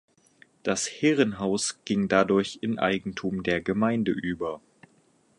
[0.63, 4.59] Das Herrenhaus ging dadurch in Eigentum der Gemeinde über.